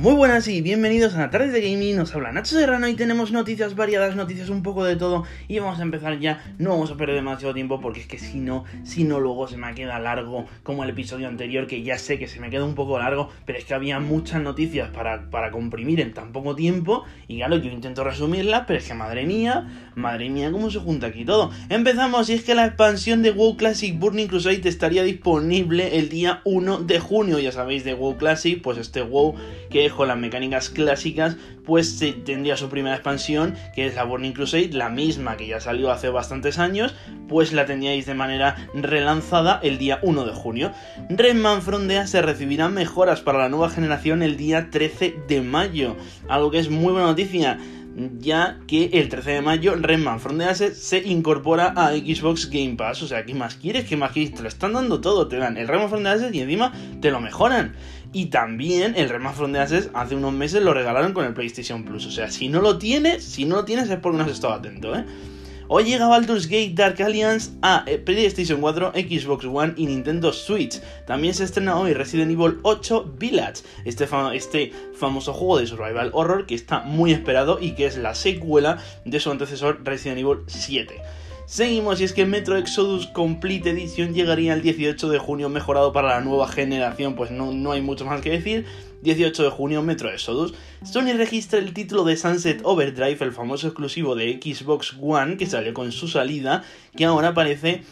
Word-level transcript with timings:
Muy 0.00 0.14
buenas 0.14 0.46
y 0.46 0.60
bienvenidos 0.62 1.16
a 1.16 1.18
la 1.18 1.30
tarde 1.30 1.48
de 1.48 1.60
gaming, 1.60 1.96
nos 1.96 2.14
habla 2.14 2.30
Nacho 2.30 2.56
Serrano 2.56 2.86
y 2.86 2.94
tenemos 2.94 3.32
noticias 3.32 3.74
variadas, 3.74 4.14
noticias 4.14 4.48
un 4.48 4.62
poco 4.62 4.84
de 4.84 4.94
todo 4.94 5.24
y 5.48 5.58
vamos 5.58 5.80
a 5.80 5.82
empezar 5.82 6.20
ya, 6.20 6.54
no 6.56 6.70
vamos 6.70 6.92
a 6.92 6.96
perder 6.96 7.16
demasiado 7.16 7.52
tiempo 7.52 7.80
porque 7.80 7.98
es 8.02 8.06
que 8.06 8.16
si 8.16 8.38
no, 8.38 8.64
si 8.84 9.02
no 9.02 9.18
luego 9.18 9.48
se 9.48 9.56
me 9.56 9.74
queda 9.74 9.98
largo 9.98 10.46
como 10.62 10.84
el 10.84 10.90
episodio 10.90 11.26
anterior 11.26 11.66
que 11.66 11.82
ya 11.82 11.98
sé 11.98 12.16
que 12.16 12.28
se 12.28 12.38
me 12.38 12.48
queda 12.48 12.64
un 12.64 12.76
poco 12.76 12.96
largo, 12.96 13.30
pero 13.44 13.58
es 13.58 13.64
que 13.64 13.74
había 13.74 13.98
muchas 13.98 14.40
noticias 14.40 14.88
para, 14.90 15.30
para 15.30 15.50
comprimir 15.50 16.00
en 16.00 16.14
tan 16.14 16.30
poco 16.30 16.54
tiempo 16.54 17.02
y 17.26 17.38
claro, 17.38 17.56
yo 17.56 17.68
intento 17.68 18.04
resumirlas, 18.04 18.66
pero 18.68 18.78
es 18.78 18.86
que 18.86 18.94
madre 18.94 19.26
mía, 19.26 19.90
madre 19.96 20.30
mía 20.30 20.52
cómo 20.52 20.70
se 20.70 20.78
junta 20.78 21.08
aquí 21.08 21.24
todo. 21.24 21.50
Empezamos 21.70 22.30
y 22.30 22.34
es 22.34 22.44
que 22.44 22.54
la 22.54 22.66
expansión 22.66 23.22
de 23.22 23.32
WoW 23.32 23.56
Classic 23.56 23.98
Burning 23.98 24.28
Crusade 24.28 24.60
estaría 24.68 25.02
disponible 25.02 25.98
el 25.98 26.08
día 26.08 26.40
1 26.44 26.84
de 26.84 27.00
junio, 27.00 27.40
ya 27.40 27.50
sabéis 27.50 27.82
de 27.82 27.94
WoW 27.94 28.16
Classic, 28.16 28.62
pues 28.62 28.78
este 28.78 29.02
WoW 29.02 29.34
que 29.70 29.87
con 29.92 30.08
las 30.08 30.18
mecánicas 30.18 30.70
clásicas, 30.70 31.36
pues 31.64 31.98
tendría 32.24 32.56
su 32.56 32.68
primera 32.68 32.96
expansión, 32.96 33.54
que 33.74 33.86
es 33.86 33.94
la 33.94 34.04
Burning 34.04 34.32
Crusade, 34.32 34.70
la 34.72 34.88
misma 34.88 35.36
que 35.36 35.46
ya 35.46 35.60
salió 35.60 35.90
hace 35.90 36.08
bastantes 36.08 36.58
años, 36.58 36.94
pues 37.28 37.52
la 37.52 37.66
tendríais 37.66 38.06
de 38.06 38.14
manera 38.14 38.56
relanzada 38.74 39.60
el 39.62 39.78
día 39.78 39.98
1 40.02 40.24
de 40.24 40.32
junio. 40.32 40.72
Redman 41.10 41.62
Frondea 41.62 42.06
se 42.06 42.22
recibirán 42.22 42.74
mejoras 42.74 43.20
para 43.20 43.38
la 43.38 43.48
nueva 43.48 43.70
generación 43.70 44.22
el 44.22 44.36
día 44.36 44.70
13 44.70 45.16
de 45.28 45.40
mayo, 45.42 45.96
algo 46.28 46.50
que 46.50 46.58
es 46.58 46.70
muy 46.70 46.92
buena 46.92 47.08
noticia 47.08 47.58
ya 48.20 48.60
que 48.66 48.90
el 48.92 49.08
13 49.08 49.30
de 49.30 49.42
mayo 49.42 49.74
Redman 49.74 50.20
Front 50.20 50.42
se 50.42 50.98
incorpora 50.98 51.74
a 51.76 51.90
Xbox 51.92 52.48
Game 52.50 52.76
Pass. 52.76 53.02
O 53.02 53.08
sea, 53.08 53.24
¿qué 53.24 53.34
más 53.34 53.56
quieres? 53.56 53.86
¿Qué 53.86 53.96
más 53.96 54.12
quieres? 54.12 54.34
Te 54.34 54.42
lo 54.42 54.48
están 54.48 54.72
dando 54.72 55.00
todo. 55.00 55.28
Te 55.28 55.36
dan 55.36 55.56
el 55.56 55.66
Redman 55.68 55.88
Front 55.88 56.34
y 56.34 56.40
encima 56.40 56.72
te 57.00 57.10
lo 57.10 57.20
mejoran. 57.20 57.74
Y 58.12 58.26
también 58.26 58.94
el 58.96 59.08
Redman 59.08 59.34
Front 59.34 59.56
hace 59.56 60.14
unos 60.14 60.32
meses 60.32 60.62
lo 60.62 60.72
regalaron 60.72 61.12
con 61.12 61.24
el 61.24 61.34
PlayStation 61.34 61.84
Plus. 61.84 62.06
O 62.06 62.10
sea, 62.10 62.30
si 62.30 62.48
no 62.48 62.62
lo 62.62 62.78
tienes, 62.78 63.24
si 63.24 63.44
no 63.44 63.56
lo 63.56 63.64
tienes 63.64 63.90
es 63.90 63.98
porque 63.98 64.18
no 64.18 64.24
has 64.24 64.30
estado 64.30 64.54
atento, 64.54 64.96
¿eh? 64.96 65.04
Hoy 65.70 65.84
llega 65.84 66.06
Baldur's 66.06 66.46
Gate 66.46 66.72
Dark 66.72 67.02
Alliance 67.02 67.50
a 67.60 67.84
eh, 67.86 67.98
PlayStation 67.98 68.62
4, 68.62 68.92
Xbox 68.94 69.44
One 69.44 69.74
y 69.76 69.84
Nintendo 69.84 70.32
Switch. 70.32 70.80
También 71.06 71.34
se 71.34 71.44
estrena 71.44 71.78
hoy 71.78 71.92
Resident 71.92 72.30
Evil 72.30 72.58
8 72.62 73.16
Village, 73.18 73.64
este, 73.84 74.08
este 74.32 74.72
famoso 74.94 75.34
juego 75.34 75.58
de 75.58 75.66
survival 75.66 76.10
horror 76.14 76.46
que 76.46 76.54
está 76.54 76.80
muy 76.80 77.12
esperado 77.12 77.58
y 77.60 77.72
que 77.72 77.84
es 77.84 77.98
la 77.98 78.14
secuela 78.14 78.78
de 79.04 79.20
su 79.20 79.30
antecesor 79.30 79.84
Resident 79.84 80.20
Evil 80.20 80.38
7. 80.46 81.02
Seguimos 81.48 81.98
y 81.98 82.04
es 82.04 82.12
que 82.12 82.26
Metro 82.26 82.58
Exodus 82.58 83.06
Complete 83.06 83.70
Edition 83.70 84.12
llegaría 84.12 84.52
el 84.52 84.60
18 84.60 85.08
de 85.08 85.18
junio 85.18 85.48
mejorado 85.48 85.94
para 85.94 86.08
la 86.08 86.20
nueva 86.20 86.46
generación, 86.46 87.14
pues 87.14 87.30
no, 87.30 87.52
no 87.54 87.72
hay 87.72 87.80
mucho 87.80 88.04
más 88.04 88.20
que 88.20 88.32
decir. 88.32 88.66
18 89.00 89.44
de 89.44 89.48
junio, 89.48 89.82
Metro 89.82 90.10
Exodus. 90.10 90.52
Sony 90.84 91.14
registra 91.16 91.58
el 91.58 91.72
título 91.72 92.04
de 92.04 92.18
Sunset 92.18 92.60
Overdrive, 92.64 93.24
el 93.24 93.32
famoso 93.32 93.68
exclusivo 93.68 94.14
de 94.14 94.38
Xbox 94.42 94.94
One 95.00 95.38
que 95.38 95.46
salió 95.46 95.72
con 95.72 95.90
su 95.90 96.06
salida, 96.06 96.64
que 96.94 97.06
ahora 97.06 97.32
parece 97.32 97.82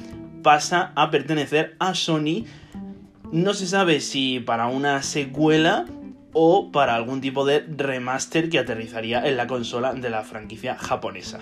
pasa 0.42 0.92
a 0.94 1.10
pertenecer 1.10 1.76
a 1.78 1.94
Sony. 1.94 2.44
No 3.32 3.54
se 3.54 3.66
sabe 3.66 4.00
si 4.00 4.38
para 4.38 4.66
una 4.66 5.02
secuela 5.02 5.86
o 6.34 6.70
para 6.70 6.94
algún 6.94 7.22
tipo 7.22 7.46
de 7.46 7.60
remaster 7.60 8.50
que 8.50 8.58
aterrizaría 8.58 9.26
en 9.26 9.38
la 9.38 9.46
consola 9.46 9.94
de 9.94 10.10
la 10.10 10.24
franquicia 10.24 10.76
japonesa. 10.76 11.38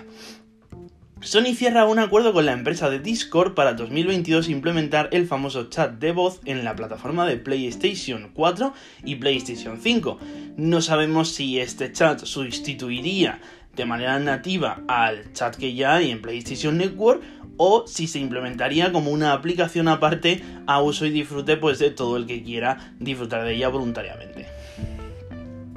Sony 1.21 1.55
cierra 1.55 1.85
un 1.85 1.97
acuerdo 1.97 2.33
con 2.33 2.45
la 2.45 2.51
empresa 2.51 2.89
de 2.89 2.99
Discord 2.99 3.53
para 3.53 3.73
2022 3.73 4.49
implementar 4.49 5.09
el 5.11 5.25
famoso 5.25 5.69
chat 5.69 5.93
de 5.93 6.11
voz 6.11 6.41
en 6.45 6.63
la 6.63 6.75
plataforma 6.75 7.25
de 7.25 7.37
PlayStation 7.37 8.31
4 8.33 8.73
y 9.05 9.15
PlayStation 9.15 9.79
5. 9.81 10.19
No 10.57 10.81
sabemos 10.81 11.33
si 11.33 11.59
este 11.59 11.91
chat 11.91 12.23
sustituiría 12.25 13.39
de 13.75 13.85
manera 13.85 14.19
nativa 14.19 14.81
al 14.87 15.31
chat 15.33 15.55
que 15.55 15.73
ya 15.73 15.95
hay 15.95 16.11
en 16.11 16.21
PlayStation 16.21 16.77
Network 16.77 17.23
o 17.57 17.87
si 17.87 18.07
se 18.07 18.19
implementaría 18.19 18.91
como 18.91 19.11
una 19.11 19.31
aplicación 19.31 19.87
aparte 19.87 20.43
a 20.67 20.81
uso 20.81 21.05
y 21.05 21.11
disfrute 21.11 21.55
pues 21.57 21.79
de 21.79 21.91
todo 21.91 22.17
el 22.17 22.27
que 22.27 22.43
quiera 22.43 22.93
disfrutar 22.99 23.45
de 23.45 23.55
ella 23.55 23.69
voluntariamente. 23.69 24.45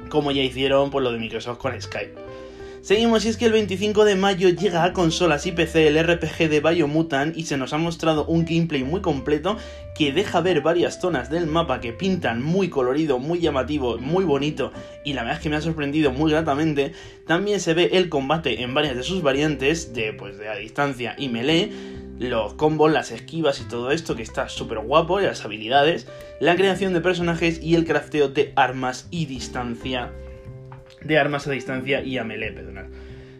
Como 0.09 0.31
ya 0.31 0.43
hicieron 0.43 0.91
por 0.91 1.01
lo 1.01 1.11
de 1.11 1.17
Microsoft 1.17 1.59
con 1.59 1.81
Skype. 1.81 2.28
Seguimos 2.81 3.25
y 3.25 3.29
es 3.29 3.35
que 3.35 3.45
el 3.45 3.51
25 3.51 4.05
de 4.05 4.15
mayo 4.15 4.47
llega 4.47 4.85
a 4.85 4.93
consolas 4.93 5.45
y 5.45 5.51
PC 5.51 5.87
el 5.87 6.01
RPG 6.01 6.49
de 6.49 6.61
Biomutant 6.61 7.35
y 7.37 7.43
se 7.43 7.57
nos 7.57 7.73
ha 7.73 7.77
mostrado 7.77 8.25
un 8.25 8.45
gameplay 8.45 8.85
muy 8.85 9.01
completo 9.01 9.57
que 9.93 10.13
deja 10.13 10.39
ver 10.39 10.61
varias 10.61 11.01
zonas 11.01 11.29
del 11.29 11.45
mapa 11.45 11.81
que 11.81 11.91
pintan 11.91 12.41
muy 12.41 12.69
colorido, 12.69 13.19
muy 13.19 13.39
llamativo, 13.39 13.97
muy 13.97 14.23
bonito 14.23 14.71
y 15.03 15.11
la 15.11 15.23
verdad 15.23 15.37
es 15.37 15.43
que 15.43 15.49
me 15.49 15.57
ha 15.57 15.61
sorprendido 15.61 16.11
muy 16.11 16.31
gratamente. 16.31 16.93
También 17.27 17.59
se 17.59 17.73
ve 17.73 17.89
el 17.93 18.07
combate 18.07 18.63
en 18.63 18.73
varias 18.73 18.95
de 18.95 19.03
sus 19.03 19.21
variantes 19.21 19.93
de 19.93 20.13
pues 20.13 20.37
de 20.37 20.47
a 20.47 20.55
distancia 20.55 21.15
y 21.17 21.27
melee 21.27 21.71
los 22.17 22.53
combos, 22.53 22.91
las 22.93 23.11
esquivas 23.11 23.59
y 23.59 23.65
todo 23.65 23.91
esto 23.91 24.15
que 24.15 24.23
está 24.23 24.47
súper 24.47 24.79
guapo, 24.79 25.19
las 25.19 25.43
habilidades, 25.43 26.07
la 26.39 26.55
creación 26.55 26.93
de 26.93 27.01
personajes 27.01 27.61
y 27.61 27.75
el 27.75 27.85
crafteo 27.85 28.29
de 28.29 28.53
armas 28.55 29.07
y 29.11 29.25
distancia 29.25 30.13
de 31.03 31.17
armas 31.17 31.47
a 31.47 31.51
distancia 31.51 32.01
y 32.01 32.17
a 32.17 32.23
melee, 32.23 32.51
perdonad. 32.51 32.85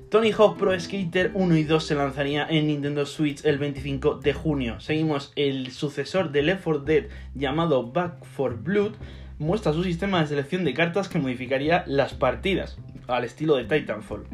Tony 0.10 0.32
Hawk 0.32 0.58
Pro 0.58 0.78
Skater 0.80 1.32
1 1.36 1.56
y 1.56 1.64
2 1.64 1.84
se 1.84 1.94
lanzaría 1.94 2.48
en 2.50 2.66
Nintendo 2.66 3.06
Switch 3.06 3.46
el 3.46 3.60
25 3.60 4.16
de 4.16 4.34
junio. 4.34 4.80
Seguimos 4.80 5.32
el 5.36 5.72
sucesor 5.72 6.32
de 6.32 6.42
Left 6.42 6.64
4 6.64 6.82
Dead 6.82 7.04
llamado 7.36 7.92
Back 7.92 8.26
for 8.26 8.58
Blood 8.58 8.94
muestra 9.38 9.72
su 9.72 9.84
sistema 9.84 10.20
de 10.20 10.28
selección 10.28 10.64
de 10.64 10.74
cartas 10.74 11.10
que 11.10 11.20
modificaría 11.20 11.84
las 11.86 12.14
partidas 12.14 12.78
al 13.08 13.24
estilo 13.24 13.56
de 13.56 13.66
Titanfall. 13.66 14.26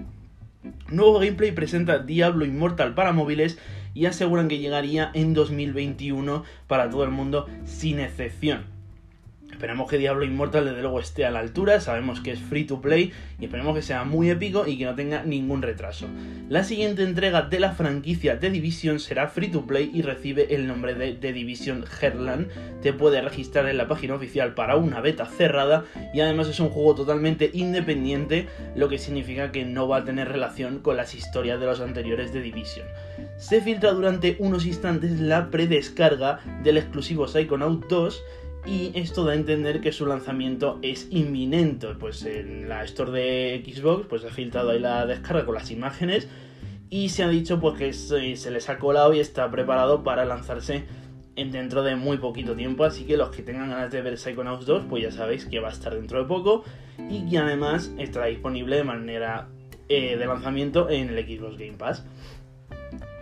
Nuevo 0.90 1.19
gameplay 1.19 1.52
presenta 1.52 2.00
Diablo 2.00 2.46
Immortal 2.46 2.96
para 2.96 3.12
móviles 3.12 3.59
y 3.94 4.07
aseguran 4.07 4.47
que 4.47 4.59
llegaría 4.59 5.12
en 5.13 5.34
2021 5.34 6.44
para 6.68 6.90
todo 6.90 7.03
el 7.03 7.12
mundo 7.12 7.47
sin 7.66 8.00
excepción. 8.00 8.75
Esperemos 9.55 9.89
que 9.89 9.97
Diablo 9.97 10.25
Immortal 10.25 10.66
desde 10.66 10.81
luego 10.81 10.99
esté 10.99 11.25
a 11.25 11.31
la 11.31 11.39
altura, 11.39 11.79
sabemos 11.79 12.19
que 12.19 12.31
es 12.31 12.39
free 12.39 12.66
to 12.66 12.81
play 12.81 13.13
y 13.39 13.45
esperemos 13.45 13.73
que 13.73 13.81
sea 13.81 14.03
muy 14.03 14.29
épico 14.29 14.67
y 14.67 14.77
que 14.77 14.83
no 14.83 14.95
tenga 14.95 15.23
ningún 15.23 15.61
retraso. 15.61 16.07
La 16.49 16.66
siguiente 16.66 17.03
entrega 17.03 17.43
de 17.43 17.61
la 17.61 17.71
franquicia 17.71 18.38
The 18.38 18.49
Division 18.49 18.99
será 18.99 19.29
free 19.29 19.47
to 19.47 19.65
play 19.65 19.91
y 19.94 20.01
recibe 20.01 20.53
el 20.53 20.67
nombre 20.67 20.94
de 20.94 21.13
The 21.13 21.31
Division 21.31 21.85
Heartland. 21.85 22.49
Te 22.81 22.91
puede 22.91 23.21
registrar 23.21 23.69
en 23.69 23.77
la 23.77 23.88
página 23.88 24.15
oficial 24.15 24.55
para 24.55 24.75
una 24.75 24.99
beta 24.99 25.25
cerrada 25.25 25.85
y 26.13 26.19
además 26.19 26.49
es 26.49 26.59
un 26.59 26.69
juego 26.69 26.94
totalmente 26.94 27.49
independiente, 27.53 28.49
lo 28.75 28.89
que 28.89 28.97
significa 28.97 29.53
que 29.53 29.63
no 29.63 29.88
va 29.88 29.99
a 29.99 30.03
tener 30.03 30.27
relación 30.27 30.79
con 30.79 30.97
las 30.97 31.15
historias 31.15 31.61
de 31.61 31.65
los 31.65 31.79
anteriores 31.79 32.33
The 32.33 32.41
Division. 32.41 32.85
Se 33.38 33.61
filtra 33.61 33.94
durante 33.94 34.35
unos 34.39 34.65
instantes 34.65 35.17
la 35.21 35.49
predescarga 35.49 36.41
del 36.61 36.77
exclusivo 36.77 37.25
Psychonaut 37.25 37.88
2 37.88 38.21
y 38.65 38.91
esto 38.95 39.23
da 39.23 39.33
a 39.33 39.35
entender 39.35 39.79
que 39.79 39.91
su 39.91 40.05
lanzamiento 40.05 40.79
es 40.81 41.07
inminente. 41.11 41.87
Pues 41.99 42.25
en 42.25 42.67
la 42.67 42.83
store 42.83 43.11
de 43.11 43.63
Xbox 43.65 44.07
pues 44.07 44.25
ha 44.25 44.29
filtrado 44.29 44.71
ahí 44.71 44.79
la 44.79 45.05
descarga 45.05 45.45
con 45.45 45.55
las 45.55 45.71
imágenes 45.71 46.27
y 46.89 47.09
se 47.09 47.23
ha 47.23 47.29
dicho 47.29 47.59
pues 47.59 47.77
que 47.77 47.93
se, 47.93 48.51
les 48.51 48.69
ha 48.69 48.77
colado 48.79 49.13
y 49.13 49.19
está 49.19 49.49
preparado 49.51 50.03
para 50.03 50.25
lanzarse 50.25 50.85
dentro 51.35 51.83
de 51.83 51.97
muy 51.97 52.17
poquito 52.17 52.55
tiempo, 52.55 52.85
así 52.85 53.03
que 53.03 53.17
los 53.17 53.29
que 53.29 53.43
tengan 53.43 53.69
ganas 53.69 53.91
de 53.91 54.01
ver 54.01 54.17
Psychonauts 54.17 54.65
2 54.65 54.85
pues 54.89 55.03
ya 55.03 55.11
sabéis 55.11 55.45
que 55.45 55.59
va 55.59 55.67
a 55.67 55.71
estar 55.71 55.93
dentro 55.93 56.19
de 56.19 56.25
poco 56.25 56.63
y 57.09 57.29
que 57.29 57.37
además 57.37 57.91
estará 57.97 58.27
disponible 58.27 58.77
de 58.77 58.85
manera 58.85 59.49
eh, 59.89 60.15
de 60.15 60.25
lanzamiento 60.25 60.89
en 60.89 61.09
el 61.09 61.25
Xbox 61.25 61.57
Game 61.57 61.73
Pass. 61.73 62.05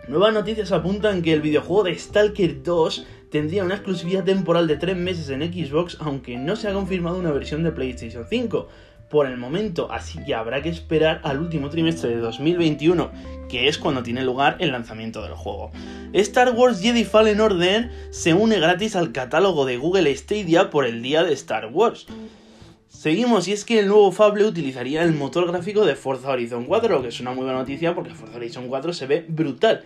Nuevas 0.08 0.34
noticias 0.34 0.74
apuntan 0.74 1.22
que 1.22 1.32
el 1.32 1.42
videojuego 1.42 1.84
de 1.84 1.98
Stalker 1.98 2.62
2 2.62 3.08
tendría 3.32 3.64
una 3.64 3.76
exclusividad 3.76 4.26
temporal 4.26 4.68
de 4.68 4.76
3 4.76 4.98
meses 4.98 5.30
en 5.30 5.42
Xbox, 5.42 5.96
aunque 6.02 6.38
no 6.38 6.58
se 6.58 6.68
ha 6.68 6.74
confirmado 6.74 7.18
una 7.18 7.32
versión 7.32 7.64
de 7.64 7.72
PlayStation 7.72 8.26
5 8.30 8.68
por 9.10 9.28
el 9.28 9.38
momento, 9.38 9.90
así 9.92 10.20
que 10.26 10.36
habrá 10.36 10.62
que 10.62 10.68
esperar 10.68 11.22
al 11.24 11.40
último 11.40 11.70
trimestre 11.70 12.10
de 12.10 12.18
2021, 12.18 13.12
que 13.48 13.70
es 13.70 13.78
cuando 13.78 14.04
tiene 14.04 14.26
lugar 14.26 14.58
el 14.60 14.74
lanzamiento 14.74 15.22
del 15.24 15.36
juego. 15.36 15.72
Star 16.12 16.52
Wars 16.52 16.82
Jedi 16.82 17.06
Fallen 17.06 17.40
Order 17.40 17.90
se 18.10 18.34
une 18.34 18.60
gratis 18.60 18.98
al 18.98 19.14
catálogo 19.14 19.66
de 19.66 19.78
Google 19.78 20.14
Stadia 20.18 20.70
por 20.70 20.86
el 20.86 21.02
día 21.02 21.24
de 21.24 21.32
Star 21.32 21.68
Wars. 21.72 22.08
Seguimos, 23.04 23.50
y 23.50 23.52
es 23.52 23.66
que 23.66 23.80
el 23.80 23.90
nuevo 23.90 24.14
Fable 24.14 24.46
utilizaría 24.46 25.04
el 25.04 25.12
motor 25.12 25.46
gráfico 25.52 25.86
de 25.86 25.98
Forza 25.98 26.30
Horizon 26.30 26.64
4, 26.64 27.02
que 27.02 27.10
es 27.10 27.20
una 27.20 27.34
muy 27.34 27.44
buena 27.44 27.60
noticia 27.60 27.94
porque 27.94 28.14
Forza 28.14 28.38
Horizon 28.38 28.70
4 28.70 28.94
se 28.94 29.08
ve 29.08 29.26
brutal. 29.28 29.84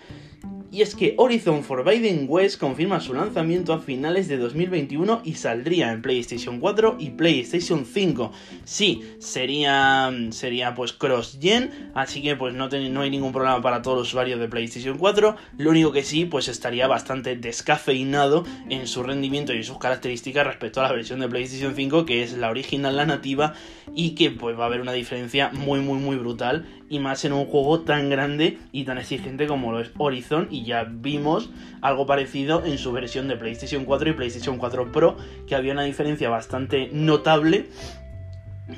Y 0.78 0.84
es 0.84 0.94
que 0.94 1.16
Horizon 1.18 1.64
Forbidden 1.64 2.28
West 2.30 2.60
confirma 2.60 3.02
su 3.02 3.16
lanzamiento 3.16 3.74
a 3.74 3.80
finales 3.80 4.28
de 4.28 4.38
2021 4.38 5.24
y 5.24 5.34
saldría 5.34 5.92
en 5.92 6.04
PlayStation 6.04 6.60
4 6.60 6.98
y 7.00 7.10
PlayStation 7.10 7.84
5. 7.84 8.32
Sí, 8.64 9.02
sería, 9.18 10.12
sería 10.30 10.76
pues 10.76 10.94
cross-gen, 10.94 11.90
así 11.96 12.22
que 12.22 12.36
pues 12.36 12.54
no, 12.54 12.70
no 12.70 13.02
hay 13.02 13.10
ningún 13.10 13.32
problema 13.32 13.60
para 13.60 13.82
todos 13.82 13.98
los 13.98 14.10
usuarios 14.10 14.40
de 14.40 14.48
PlayStation 14.50 15.00
4. 15.00 15.36
Lo 15.58 15.72
único 15.72 15.92
que 15.92 16.04
sí, 16.04 16.26
pues 16.26 16.48
estaría 16.48 16.86
bastante 16.86 17.36
descafeinado 17.36 18.46
en 18.70 18.86
su 18.86 19.02
rendimiento 19.02 19.56
y 19.56 19.64
sus 19.64 19.80
características 19.80 20.46
respecto 20.46 20.82
a 20.82 20.84
la 20.84 20.92
versión 20.92 21.20
de 21.22 21.28
PlayStation 21.28 21.74
5, 21.76 22.06
que 22.06 22.22
es 22.22 22.38
la 22.38 22.52
original, 22.52 22.96
la 22.96 23.08
nativa, 23.08 23.56
y 23.96 24.12
que 24.12 24.30
pues 24.30 24.56
va 24.56 24.66
a 24.66 24.68
haber 24.68 24.82
una 24.82 24.94
diferencia 24.94 25.50
muy 25.50 25.80
muy 25.80 25.98
muy 25.98 26.18
brutal 26.18 26.68
y 26.90 27.00
más 27.00 27.26
en 27.26 27.34
un 27.34 27.46
juego 27.46 27.82
tan 27.82 28.10
grande 28.10 28.58
y 28.72 28.86
tan 28.86 28.98
exigente 28.98 29.48
como 29.48 29.72
lo 29.72 29.80
es 29.80 29.92
Horizon 29.98 30.48
y 30.52 30.66
ya 30.66 30.86
vimos 30.90 31.50
algo 31.82 32.06
parecido 32.06 32.66
en 32.66 32.78
su 32.78 32.92
versión 32.92 33.28
de 33.28 33.36
PlayStation 33.36 33.86
4 33.86 34.10
y 34.10 34.14
PlayStation 34.14 34.58
4 34.58 34.92
Pro 34.92 35.18
que 35.48 35.56
había 35.56 35.74
una 35.74 35.84
diferencia 35.84 36.30
bastante 36.30 36.90
notable 36.92 37.70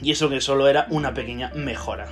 y 0.02 0.12
eso 0.12 0.30
que 0.30 0.42
solo 0.42 0.68
era 0.68 0.88
una 0.90 1.14
pequeña 1.14 1.52
mejora. 1.56 2.08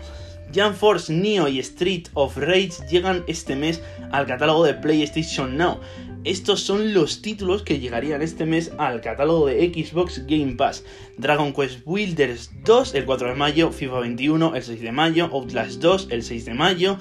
Jump 0.53 0.75
Force 0.75 1.11
Neo 1.11 1.47
y 1.47 1.59
Street 1.59 2.07
of 2.13 2.37
Rage 2.37 2.71
llegan 2.89 3.23
este 3.27 3.55
mes 3.55 3.81
al 4.11 4.25
catálogo 4.25 4.63
de 4.63 4.73
PlayStation 4.73 5.57
Now. 5.57 5.79
Estos 6.27 6.59
son 6.59 6.93
los 6.93 7.21
títulos 7.21 7.63
que 7.63 7.79
llegarían 7.79 8.21
este 8.21 8.45
mes 8.45 8.73
al 8.77 8.99
catálogo 8.99 9.47
de 9.47 9.65
Xbox 9.73 10.25
Game 10.27 10.55
Pass. 10.57 10.83
Dragon 11.15 11.53
Quest 11.53 11.85
Builders 11.85 12.51
2 12.65 12.95
el 12.95 13.05
4 13.05 13.29
de 13.29 13.35
mayo, 13.35 13.71
FIFA 13.71 13.99
21 14.01 14.53
el 14.53 14.61
6 14.61 14.81
de 14.81 14.91
mayo, 14.91 15.29
Outlast 15.31 15.79
2 15.79 16.09
el 16.11 16.23
6 16.23 16.43
de 16.43 16.53
mayo, 16.53 16.97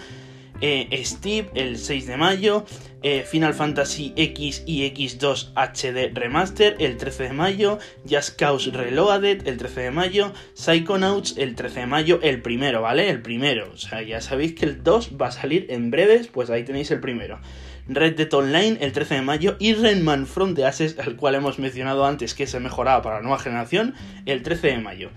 eh, 0.61 1.03
Steve 1.05 1.51
el 1.55 1.79
6 1.79 2.07
de 2.07 2.17
mayo, 2.17 2.65
eh, 3.03 3.25
Final 3.29 3.55
Fantasy 3.55 4.13
X 4.17 4.63
y 4.67 4.83
X2 4.91 5.53
HD 5.55 6.13
Remaster 6.15 6.77
el 6.79 6.97
13 6.97 7.25
de 7.25 7.33
mayo, 7.33 7.79
Just 8.09 8.39
Cause 8.39 8.71
Reloaded 8.71 9.47
el 9.47 9.57
13 9.57 9.81
de 9.81 9.91
mayo, 9.91 10.33
Psychonauts 10.55 11.37
el 11.37 11.55
13 11.55 11.81
de 11.81 11.87
mayo, 11.87 12.21
el 12.23 12.43
primero, 12.43 12.83
¿vale? 12.83 13.09
El 13.09 13.23
primero, 13.23 13.71
o 13.73 13.77
sea, 13.77 14.03
ya 14.03 14.21
sabéis 14.21 14.55
que 14.55 14.67
el 14.67 14.83
2 14.83 15.13
va 15.21 15.29
a 15.29 15.33
salir 15.33 15.67
en 15.71 15.91
breves, 15.91 16.29
pues 16.29 16.51
ahí 16.51 16.65
tenéis 16.65 16.91
el 16.91 17.01
primero. 17.01 17.41
Red 17.89 18.17
Dead 18.17 18.33
Online 18.35 18.79
el 18.81 18.93
13 18.93 19.17
de 19.17 19.23
mayo 19.23 19.57
y 19.61 19.75
Redman 19.75 20.27
Front 20.27 20.57
de 20.57 20.67
Ases, 20.67 20.99
al 20.99 21.17
cual 21.17 21.37
hemos 21.37 21.59
mencionado 21.59 22.05
antes 22.05 22.35
que 22.35 22.47
se 22.47 22.59
mejoraba 22.59 23.03
para 23.03 23.17
la 23.17 23.23
nueva 23.23 23.39
generación, 23.39 23.95
el 24.25 24.43
13 24.43 24.69
de 24.69 24.79
mayo. 24.79 25.11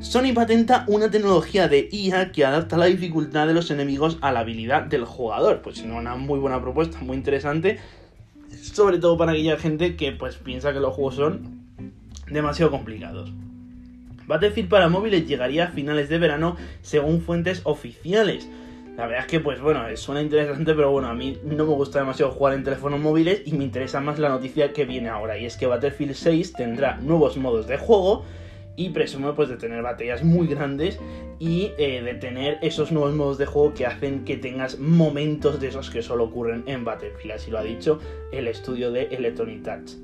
Sony 0.00 0.32
patenta 0.34 0.84
una 0.88 1.10
tecnología 1.10 1.68
de 1.68 1.86
IA 1.92 2.32
que 2.32 2.46
adapta 2.46 2.78
la 2.78 2.86
dificultad 2.86 3.46
de 3.46 3.52
los 3.52 3.70
enemigos 3.70 4.16
a 4.22 4.32
la 4.32 4.40
habilidad 4.40 4.84
del 4.84 5.04
jugador. 5.04 5.60
Pues 5.60 5.82
una 5.82 6.16
muy 6.16 6.38
buena 6.38 6.58
propuesta, 6.58 6.98
muy 7.02 7.18
interesante. 7.18 7.78
Sobre 8.62 8.98
todo 8.98 9.18
para 9.18 9.32
aquella 9.32 9.58
gente 9.58 9.96
que 9.96 10.12
pues 10.12 10.36
piensa 10.36 10.72
que 10.72 10.80
los 10.80 10.94
juegos 10.94 11.16
son 11.16 11.66
demasiado 12.30 12.70
complicados. 12.70 13.30
Battlefield 14.26 14.70
para 14.70 14.88
móviles 14.88 15.28
llegaría 15.28 15.64
a 15.64 15.68
finales 15.68 16.08
de 16.08 16.18
verano 16.18 16.56
según 16.80 17.20
fuentes 17.20 17.60
oficiales. 17.64 18.48
La 18.96 19.06
verdad 19.06 19.26
es 19.26 19.30
que, 19.30 19.40
pues 19.40 19.60
bueno, 19.60 19.82
suena 19.96 20.22
interesante, 20.22 20.74
pero 20.74 20.90
bueno, 20.90 21.08
a 21.08 21.14
mí 21.14 21.38
no 21.44 21.66
me 21.66 21.74
gusta 21.74 21.98
demasiado 21.98 22.32
jugar 22.32 22.54
en 22.54 22.64
teléfonos 22.64 23.00
móviles 23.00 23.42
y 23.44 23.52
me 23.52 23.64
interesa 23.64 24.00
más 24.00 24.18
la 24.18 24.30
noticia 24.30 24.72
que 24.72 24.86
viene 24.86 25.10
ahora. 25.10 25.36
Y 25.36 25.44
es 25.44 25.58
que 25.58 25.66
Battlefield 25.66 26.14
6 26.14 26.54
tendrá 26.54 26.96
nuevos 26.96 27.36
modos 27.36 27.66
de 27.66 27.76
juego 27.76 28.24
y 28.80 28.88
presume 28.88 29.34
pues 29.34 29.50
de 29.50 29.58
tener 29.58 29.82
baterías 29.82 30.24
muy 30.24 30.46
grandes 30.46 30.98
y 31.38 31.72
eh, 31.76 32.00
de 32.02 32.14
tener 32.14 32.56
esos 32.62 32.90
nuevos 32.90 33.14
modos 33.14 33.36
de 33.36 33.44
juego 33.44 33.74
que 33.74 33.84
hacen 33.84 34.24
que 34.24 34.38
tengas 34.38 34.78
momentos 34.78 35.60
de 35.60 35.68
esos 35.68 35.90
que 35.90 36.00
solo 36.00 36.24
ocurren 36.24 36.62
en 36.64 36.82
Battlefield, 36.82 37.32
así 37.32 37.50
lo 37.50 37.58
ha 37.58 37.62
dicho 37.62 37.98
el 38.32 38.48
estudio 38.48 38.90
de 38.90 39.02
Electronic 39.10 39.68
Arts. 39.68 40.00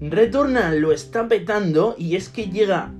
Returnal 0.00 0.80
lo 0.80 0.90
está 0.90 1.28
petando 1.28 1.96
y 1.98 2.16
es 2.16 2.30
que 2.30 2.46
llega 2.46 2.94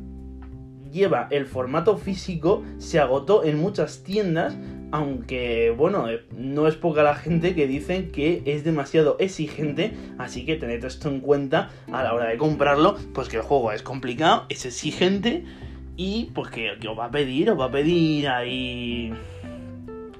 lleva 0.92 1.26
el 1.30 1.46
formato 1.46 1.96
físico, 1.96 2.62
se 2.76 2.98
agotó 2.98 3.44
en 3.44 3.58
muchas 3.58 4.02
tiendas, 4.02 4.56
aunque 4.96 5.74
bueno, 5.76 6.08
eh, 6.08 6.24
no 6.36 6.66
es 6.66 6.74
poca 6.74 7.02
la 7.02 7.14
gente 7.14 7.54
que 7.54 7.66
dicen 7.66 8.10
que 8.10 8.42
es 8.46 8.64
demasiado 8.64 9.16
exigente, 9.18 9.92
así 10.18 10.44
que 10.46 10.56
tened 10.56 10.82
esto 10.84 11.08
en 11.08 11.20
cuenta 11.20 11.70
a 11.92 12.02
la 12.02 12.14
hora 12.14 12.26
de 12.26 12.38
comprarlo, 12.38 12.96
pues 13.12 13.28
que 13.28 13.36
el 13.36 13.42
juego 13.42 13.72
es 13.72 13.82
complicado, 13.82 14.46
es 14.48 14.64
exigente 14.64 15.44
y 15.96 16.30
pues 16.34 16.50
que, 16.50 16.70
os 16.88 16.98
va 16.98 17.06
a 17.06 17.10
pedir, 17.10 17.50
os 17.50 17.60
va 17.60 17.66
a 17.66 17.70
pedir 17.70 18.28
ahí... 18.28 19.12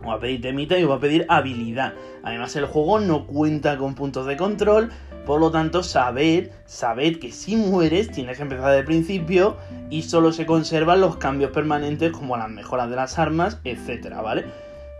Os 0.03 0.09
va 0.09 0.15
a 0.15 0.21
pedir 0.21 0.41
temita 0.41 0.79
y 0.79 0.85
os 0.85 0.91
va 0.91 0.97
a 0.97 1.01
pedir 1.01 1.27
habilidad. 1.29 1.95
Además 2.23 2.55
el 2.55 2.67
juego 2.67 3.01
no 3.01 3.27
cuenta 3.27 3.77
con 3.77 3.95
puntos 3.97 4.27
de 4.27 4.37
control, 4.37 4.91
por 5.25 5.41
lo 5.41 5.51
tanto, 5.51 5.83
sabed, 5.83 6.51
sabed 6.67 7.19
que 7.19 7.33
si 7.33 7.57
mueres 7.57 8.13
tienes 8.13 8.37
que 8.37 8.45
empezar 8.45 8.73
el 8.77 8.85
principio 8.85 9.57
y 9.91 10.03
solo 10.03 10.33
se 10.33 10.47
conservan 10.47 11.01
los 11.01 11.17
cambios 11.17 11.51
permanentes 11.51 12.13
como 12.13 12.37
las 12.37 12.49
mejoras 12.49 12.89
de 12.89 12.97
las 12.97 13.19
armas, 13.19 13.59
etcétera, 13.65 14.23
¿vale? 14.23 14.45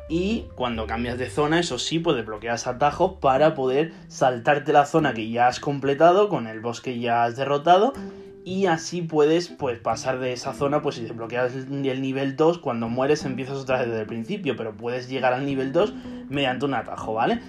Y 0.09 0.45
cuando 0.55 0.87
cambias 0.87 1.19
de 1.19 1.29
zona, 1.29 1.59
eso 1.59 1.79
sí, 1.79 1.99
pues 1.99 2.17
desbloqueas 2.17 2.67
atajos 2.67 3.15
para 3.21 3.55
poder 3.55 3.93
saltarte 4.09 4.73
la 4.73 4.87
zona 4.87 5.15
que 5.15 5.29
ya 5.29 5.49
has 5.49 5.59
completado 5.59 6.29
con 6.29 6.47
el 6.47 6.61
boss 6.61 6.81
que 6.81 7.01
ya 7.01 7.25
has 7.25 7.37
derrotado. 7.37 7.93
Y 8.45 8.67
así 8.67 9.03
puedes 9.03 9.49
pues 9.49 9.81
pasar 9.81 10.21
de 10.21 10.33
esa 10.33 10.53
zona, 10.53 10.81
pues 10.81 10.95
si 10.95 11.03
desbloqueas 11.03 11.53
el 11.55 12.01
nivel 12.01 12.37
2, 12.37 12.59
cuando 12.59 12.89
mueres 12.89 13.25
empiezas 13.25 13.57
otra 13.57 13.79
vez 13.79 13.89
desde 13.89 14.03
el 14.03 14.07
principio, 14.07 14.55
pero 14.57 14.77
puedes 14.77 15.09
llegar 15.09 15.33
al 15.33 15.45
nivel 15.45 15.73
2 15.73 15.93
mediante 16.29 16.65
un 16.65 16.75
atajo, 16.75 17.15
¿vale? 17.15 17.41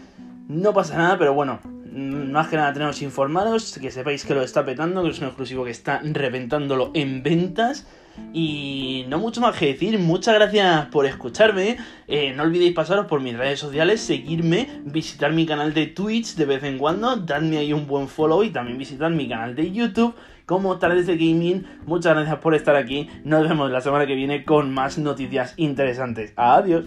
No 0.48 0.74
pasa 0.74 0.98
nada, 0.98 1.20
pero 1.20 1.36
bueno, 1.36 1.60
más 1.92 2.48
que 2.48 2.56
nada 2.56 2.74
tenemos 2.74 3.04
informados, 3.04 3.78
que 3.80 3.92
sepáis 3.92 4.26
que 4.26 4.34
lo 4.34 4.42
está 4.42 4.66
petando, 4.66 5.04
que 5.04 5.10
es 5.10 5.20
un 5.20 5.28
exclusivo 5.28 5.66
que 5.66 5.72
está 5.72 6.02
reventándolo 6.04 6.90
en 6.96 7.22
ventas. 7.22 7.86
Y 8.34 9.06
no 9.10 9.20
mucho 9.20 9.42
más 9.42 9.58
que 9.58 9.68
decir, 9.68 9.98
muchas 10.00 10.36
gracias 10.36 10.88
por 10.88 11.06
escucharme. 11.06 11.78
Eh, 12.08 12.34
no 12.36 12.44
olvidéis 12.44 12.74
pasaros 12.74 13.08
por 13.08 13.22
mis 13.22 13.38
redes 13.38 13.60
sociales, 13.60 14.02
seguirme, 14.02 14.82
visitar 14.86 15.34
mi 15.34 15.46
canal 15.46 15.74
de 15.74 15.88
Twitch 15.88 16.36
de 16.36 16.46
vez 16.46 16.64
en 16.64 16.78
cuando, 16.78 17.16
dadme 17.16 17.58
ahí 17.58 17.74
un 17.74 17.88
buen 17.88 18.08
follow 18.08 18.44
y 18.44 18.50
también 18.50 18.78
visitar 18.78 19.12
mi 19.12 19.28
canal 19.28 19.56
de 19.56 19.72
YouTube 19.72 20.14
como 20.46 20.78
Tardes 20.78 21.08
de 21.08 21.18
Gaming. 21.18 21.66
Muchas 21.86 22.16
gracias 22.16 22.38
por 22.40 22.56
estar 22.56 22.76
aquí. 22.76 23.10
Nos 23.24 23.48
vemos 23.48 23.70
la 23.70 23.82
semana 23.82 24.06
que 24.08 24.16
viene 24.16 24.46
con 24.46 24.74
más 24.74 24.98
noticias 24.98 25.54
interesantes. 25.58 26.34
Adiós. 26.36 26.86